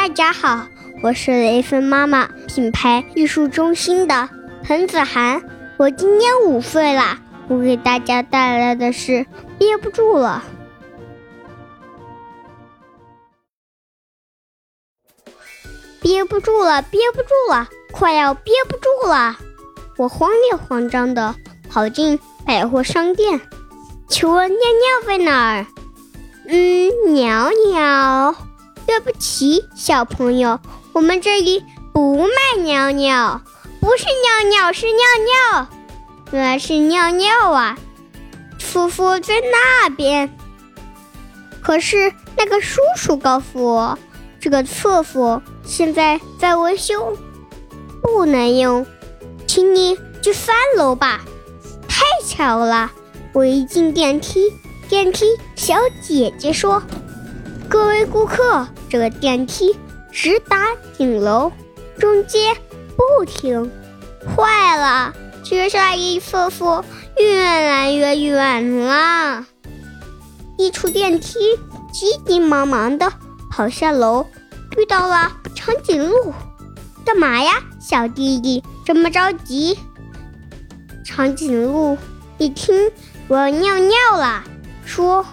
[0.00, 0.66] 大家好，
[1.02, 4.30] 我是雷锋妈妈品牌艺术中心的
[4.64, 5.42] 彭子涵，
[5.76, 7.18] 我今年五岁啦。
[7.48, 9.26] 我给大家带来的是
[9.58, 10.42] 憋不住了，
[16.00, 19.36] 憋不住了，憋不住了，快要憋不住了！
[19.98, 21.34] 我慌里慌张的
[21.68, 23.38] 跑进百货商店，
[24.08, 25.66] 请问尿尿在哪儿？
[26.48, 28.34] 嗯，尿尿。
[28.86, 30.58] 对不起，小朋友，
[30.92, 33.40] 我们这里不卖尿尿，
[33.80, 35.68] 不是尿尿，是尿尿。
[36.32, 37.76] 原来是尿尿啊！
[38.58, 40.30] 夫妇在那边。
[41.60, 43.98] 可是那个叔叔告诉我，
[44.40, 47.16] 这个厕所现在在维修，
[48.00, 48.86] 不能用，
[49.46, 51.20] 请你去三楼吧。
[51.88, 52.90] 太巧了，
[53.32, 54.52] 我一进电梯，
[54.88, 56.82] 电梯小姐姐说
[57.70, 59.78] ：“各位顾客，这个电梯
[60.10, 60.66] 直达
[60.98, 61.52] 顶楼，
[62.00, 62.56] 中间
[62.96, 63.70] 不停。”
[64.36, 65.14] 坏了。
[65.44, 66.84] 接下一厕所
[67.16, 69.46] 越来越远了，
[70.58, 71.38] 一出电梯，
[71.92, 73.12] 急急忙忙的
[73.50, 74.26] 跑下楼，
[74.76, 76.34] 遇到了长颈鹿。
[77.04, 79.78] 干嘛呀，小弟弟这么着急？
[81.04, 81.96] 长颈鹿
[82.38, 82.90] 一听
[83.28, 84.44] 我要尿尿了，
[84.84, 85.24] 说：“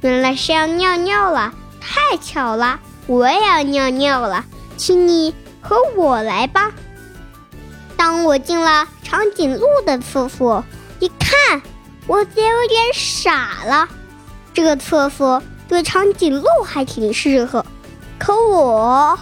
[0.00, 4.44] 原来是要尿尿了，太巧了，我也要尿尿了，
[4.76, 6.72] 请你和我来吧。”
[7.96, 10.64] 当我进了长颈鹿的厕所，
[11.00, 11.60] 一看，
[12.06, 13.88] 我就有点傻了。
[14.54, 17.66] 这个厕所对长颈鹿还挺适合，
[18.18, 19.18] 可我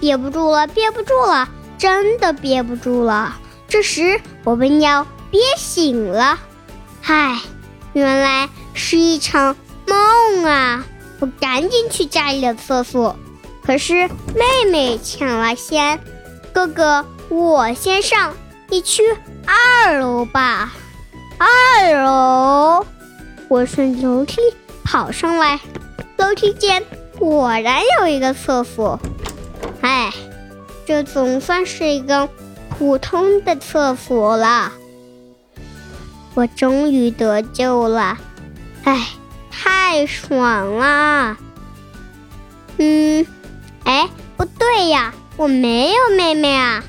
[0.00, 3.36] 憋不住了，憋不住了，真的憋不住了。
[3.68, 6.38] 这时我被尿憋醒了，
[7.04, 7.40] 唉，
[7.92, 10.84] 原来是一场梦啊！
[11.20, 13.16] 我赶紧去家里的厕所，
[13.64, 16.00] 可是妹妹抢了先，
[16.52, 17.04] 哥哥。
[17.28, 18.34] 我先上，
[18.68, 19.02] 你去
[19.46, 20.72] 二楼吧。
[21.38, 22.84] 二楼，
[23.48, 24.40] 我顺楼梯
[24.84, 25.58] 跑上来，
[26.18, 26.84] 楼梯间
[27.18, 29.00] 果然有一个厕所。
[29.80, 30.12] 哎，
[30.84, 32.28] 这总算是一个
[32.68, 34.72] 普通的厕所了。
[36.34, 38.18] 我终于得救了，
[38.84, 39.08] 哎，
[39.52, 41.36] 太爽啦！
[42.78, 43.26] 嗯，
[43.84, 46.82] 哎，不对呀，我没有妹妹啊。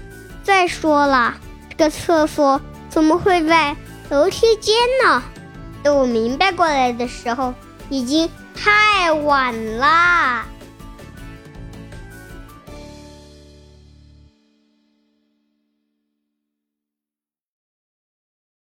[0.43, 1.35] 再说了，
[1.69, 2.59] 这个厕所
[2.89, 3.75] 怎么会在
[4.09, 5.21] 楼梯间呢？
[5.83, 7.53] 等我明白过来的时候，
[7.89, 10.45] 已经太晚啦。